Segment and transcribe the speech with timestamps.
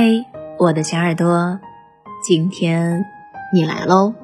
[0.00, 0.24] 嗨，
[0.58, 1.58] 我的小耳朵，
[2.22, 3.04] 今天
[3.52, 4.14] 你来喽！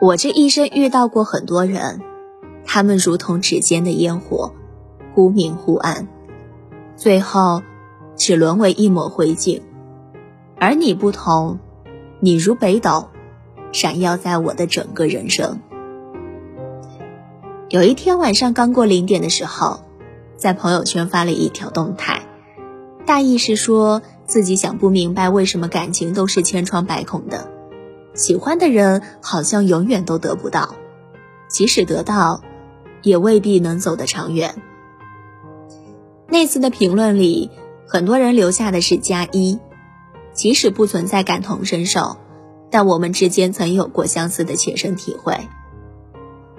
[0.00, 2.00] 我这一生遇到过很多人，
[2.64, 4.52] 他们如同指尖的烟火，
[5.14, 6.08] 忽明忽暗，
[6.96, 7.62] 最后
[8.16, 9.62] 只沦为一抹灰烬。
[10.58, 11.60] 而你不同，
[12.18, 13.08] 你如北斗，
[13.70, 15.60] 闪耀在我的整个人生。
[17.68, 19.78] 有一天晚上刚过零点的时候。
[20.38, 22.22] 在朋友圈发了一条动态，
[23.04, 27.50] 大意是说自己想不明白为什么感情都是千疮百孔的，
[28.14, 30.76] 喜欢的人好像永远都得不到，
[31.48, 32.40] 即使得到，
[33.02, 34.54] 也未必能走得长远。
[36.28, 37.50] 那次的评论里，
[37.88, 39.58] 很多人留下的是加一，
[40.32, 42.16] 即使不存在感同身受，
[42.70, 45.48] 但我们之间曾有过相似的切身体会，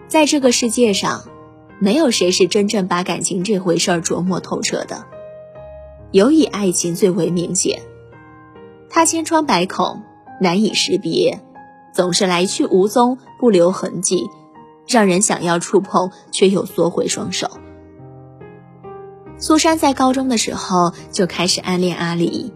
[0.09, 1.23] 在这个世界上。
[1.81, 5.05] 没有谁是真正把感情这回事儿琢磨透彻的，
[6.12, 7.81] 尤以爱情最为明显。
[8.90, 10.01] 它千疮百孔，
[10.41, 11.39] 难以识别，
[11.93, 14.26] 总是来去无踪，不留痕迹，
[14.87, 17.49] 让人想要触碰却又缩回双手。
[19.37, 22.51] 苏珊在高中的时候就开始暗恋阿离，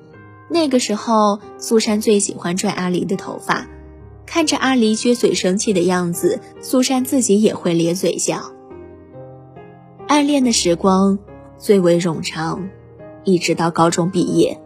[0.50, 3.67] 那个时候苏珊最喜欢拽阿离的头发，
[4.26, 8.53] 看着阿离撅嘴生气的样子，苏珊自己也会咧嘴笑。
[10.08, 11.18] 暗恋的时光
[11.58, 12.70] 最为冗长，
[13.23, 14.60] 一直到高中毕业，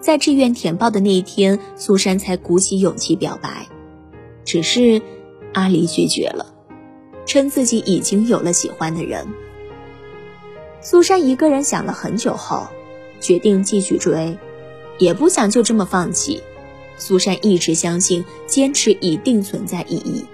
[0.00, 3.66] 在志愿填报的那一天，苏珊才鼓起勇气表白。
[4.44, 5.00] 只是
[5.54, 6.54] 阿离拒绝了，
[7.24, 9.26] 称自己已经有了喜欢的人。
[10.82, 12.66] 苏珊一个人想了很久后，
[13.20, 14.36] 决定继续追，
[14.98, 16.42] 也不想就这么放弃。
[16.98, 20.26] 苏珊一直相信，坚持一定存在意义。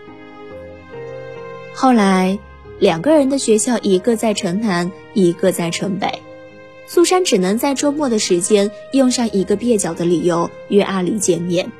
[1.72, 2.38] 后来。
[2.80, 6.22] 两个人的学校，一个在城南，一个在城北。
[6.86, 11.70] 苏珊只能在周末的时间用上一个蹩脚的理由约阿离见面。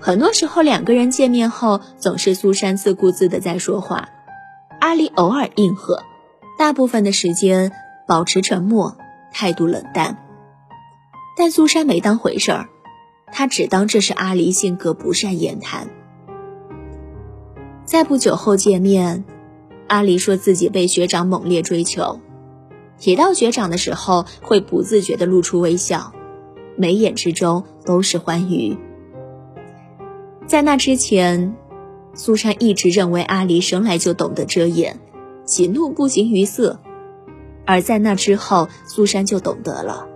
[0.00, 4.08] 很多时候，两个人见面后，总是苏珊自顾自的在说话，
[4.80, 6.02] 阿离偶尔应和，
[6.58, 7.70] 大部分的时间
[8.08, 8.96] 保持沉默，
[9.32, 10.18] 态度冷淡。
[11.38, 12.68] 但苏珊没当回事儿，
[13.32, 15.88] 她只当这是阿离性格不善言谈。
[17.84, 19.24] 在不久后见面。
[19.88, 22.20] 阿离说自己被学长猛烈追求，
[22.98, 26.12] 提到学长的时候会不自觉地露出微笑，
[26.76, 28.76] 眉眼之中都是欢愉。
[30.46, 31.54] 在那之前，
[32.14, 34.98] 苏珊一直认为阿离生来就懂得遮掩，
[35.44, 36.78] 喜怒不形于色；
[37.64, 40.08] 而在那之后，苏珊就懂得了，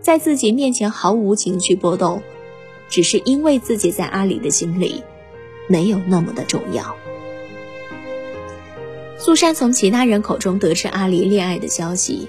[0.00, 2.22] 在自己面前毫无情绪波动，
[2.88, 5.02] 只是因为自己在阿离的心里
[5.68, 6.96] 没有那么的重要。
[9.24, 12.28] 苏珊从其他人口中得知阿离恋爱的消息，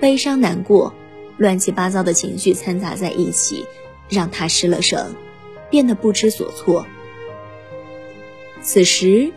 [0.00, 0.94] 悲伤、难过、
[1.36, 3.66] 乱七八糟的情绪掺杂在一起，
[4.08, 5.14] 让她失了神，
[5.68, 6.86] 变得不知所措。
[8.62, 9.30] 此时，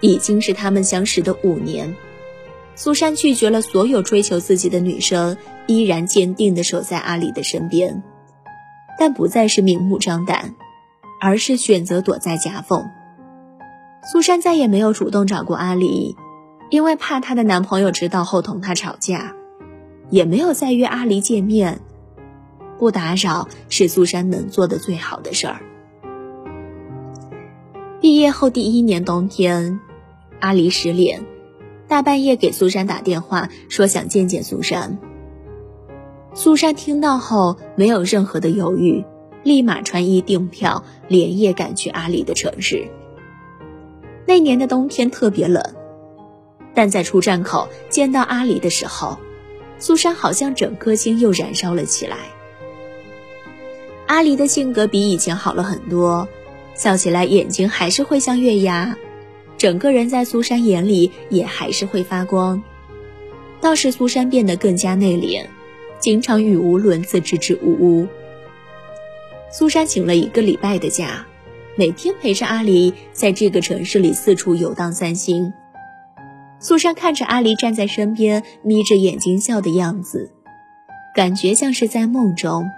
[0.00, 1.96] 已经是他们相识的五年。
[2.74, 8.02] 苏珊拒绝了所有追求自己的女生，依然坚定地守在阿离的身边，
[8.98, 10.54] 但不再是明目张胆，
[11.18, 12.90] 而是选择躲在夹缝。
[14.02, 16.16] 苏珊再也没有主动找过阿离，
[16.70, 19.34] 因为怕她的男朋友知道后同她吵架，
[20.08, 21.80] 也没有再约阿离见面。
[22.78, 25.60] 不打扰是苏珊能做的最好的事儿。
[28.00, 29.80] 毕业后第一年冬天，
[30.40, 31.26] 阿离失联，
[31.86, 34.98] 大半夜给苏珊打电话说想见见苏珊。
[36.32, 39.04] 苏珊听到后没有任何的犹豫，
[39.42, 42.88] 立马穿衣订票，连夜赶去阿离的城市。
[44.30, 45.60] 那年的冬天特别冷，
[46.72, 49.18] 但在出站口见到阿离的时候，
[49.80, 52.16] 苏珊好像整颗心又燃烧了起来。
[54.06, 56.28] 阿离的性格比以前好了很多，
[56.76, 58.96] 笑起来眼睛还是会像月牙，
[59.58, 62.62] 整个人在苏珊眼里也还是会发光。
[63.60, 65.44] 倒是苏珊变得更加内敛，
[65.98, 68.06] 经常语无伦次，支支吾吾。
[69.50, 71.26] 苏珊请了一个礼拜的假。
[71.80, 75.50] 每天陪着阿离在这个城市里四处游荡散心，
[76.58, 80.30] 苏珊看着阿离站在身边，眯着眼睛笑的样子，
[81.14, 82.68] 感觉像是在梦中。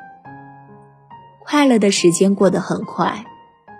[1.45, 3.25] 快乐的时间过得很快。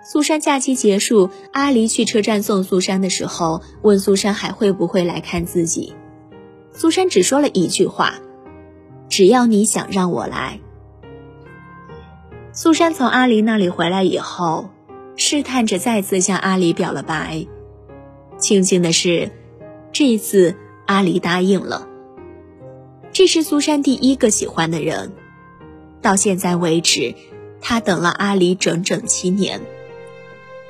[0.03, 5.95] 苏珊假期结束，阿离去车站送苏珊的时候，问苏珊还会不会来看自己。
[6.73, 8.15] 苏珊只说了一句话
[9.07, 10.59] ：“只要你想让我来。”
[12.51, 14.65] 苏珊从阿离那里回来以后。
[15.15, 17.45] 试探着再次向阿离表了白，
[18.39, 19.31] 庆幸的是，
[19.91, 20.55] 这一次
[20.85, 21.87] 阿离答应了。
[23.11, 25.13] 这是苏珊第一个喜欢的人。
[26.01, 27.13] 到现在为止，
[27.61, 29.61] 她等了阿离整整七年。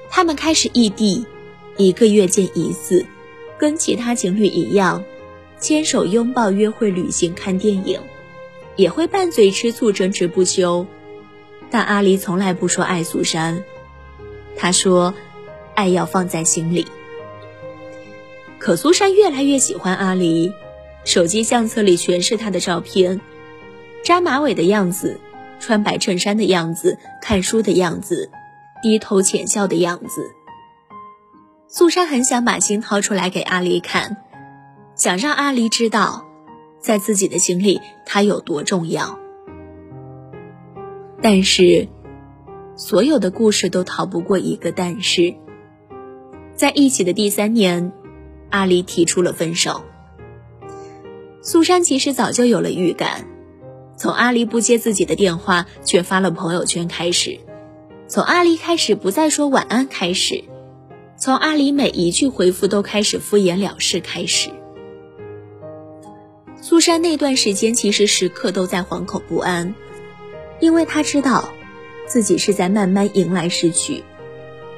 [0.09, 1.25] 他们开始异地，
[1.77, 3.05] 一个月见一次，
[3.57, 5.03] 跟其他情侣一样，
[5.59, 7.99] 牵手、拥抱、约会、旅行、看电影，
[8.75, 10.85] 也会拌嘴、吃醋、争执不休。
[11.71, 13.63] 但阿离从来不说爱苏珊，
[14.55, 15.13] 他说，
[15.75, 16.85] 爱要放在心里。
[18.59, 20.53] 可苏珊越来越喜欢阿离，
[21.03, 23.19] 手机相册里全是他的照片，
[24.03, 25.19] 扎马尾的样子，
[25.59, 28.29] 穿白衬衫的样子，看书的样子。
[28.81, 30.31] 低头浅笑的样子，
[31.69, 34.17] 苏珊很想把心掏出来给阿离看，
[34.93, 36.25] 想让阿离知道，
[36.81, 39.17] 在自己的心里他有多重要。
[41.21, 41.87] 但是，
[42.75, 45.35] 所有的故事都逃不过一个但是。
[46.55, 47.91] 在一起的第三年，
[48.49, 49.83] 阿离提出了分手。
[51.41, 53.27] 苏珊其实早就有了预感，
[53.97, 57.39] 从阿离不接自己的电话却发了朋友圈开始。
[58.07, 60.43] 从阿离开始不再说晚安开始，
[61.17, 64.49] 从阿离每一句回复都开始敷衍了事开始。
[66.61, 69.75] 苏珊那段时间其实时刻都在惶恐不安，
[70.59, 71.49] 因为她知道，
[72.13, 74.03] 自己是在慢慢迎来失去，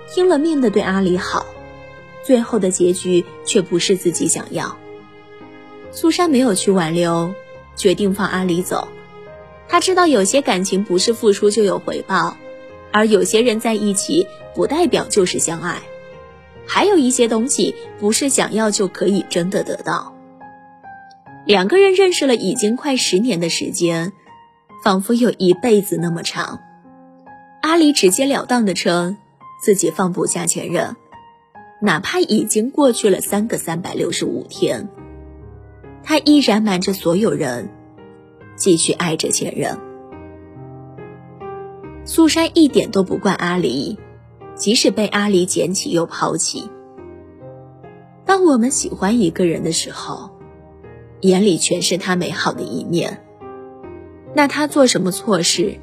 [0.09, 1.45] 拼了命的对阿离好，
[2.23, 4.77] 最后的结局却不是自己想要。
[5.91, 7.33] 苏珊没有去挽留，
[7.75, 8.87] 决定放阿离走。
[9.67, 12.37] 她知道有些感情不是付出就有回报。
[12.93, 15.81] 而有些人在一起，不代表就是相爱，
[16.65, 20.15] 还有一些东西不是想要就可以真的得到。
[21.45, 24.13] 两个人认识了已经快十年的时间，
[24.85, 26.61] 仿佛有一辈子那么长。
[27.65, 29.17] 阿离直截了当的称
[29.59, 30.95] 自己放不下前任，
[31.81, 34.87] 哪怕已经过去了三个三百六十五天，
[36.03, 37.71] 他依然瞒着所有人，
[38.55, 39.79] 继续爱着前任。
[42.05, 43.97] 苏珊一点都不怪阿离，
[44.53, 46.69] 即使被阿离捡起又抛弃。
[48.25, 50.29] 当我们喜欢一个人的时候，
[51.21, 53.25] 眼里全是他美好的一面，
[54.35, 55.79] 那他做什么错事，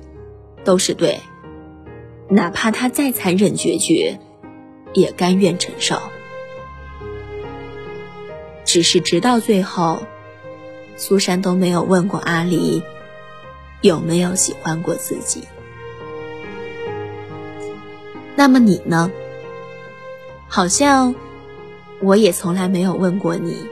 [0.63, 1.19] 都是对，
[2.35, 4.19] 哪怕他再残忍决绝，
[4.95, 6.01] 也甘愿承受。
[8.65, 10.03] 只是直到最后，
[10.97, 12.83] 苏珊都没有问过阿离，
[13.83, 15.43] 有没有喜欢过自己。
[18.35, 19.13] 那么你呢？
[20.49, 21.15] 好像
[22.01, 23.67] 我也从来没有问过你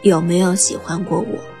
[0.00, 1.51] 有没有喜欢过我。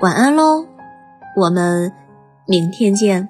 [0.00, 0.66] 晚安喽，
[1.36, 1.90] 我们
[2.46, 3.26] 明天见。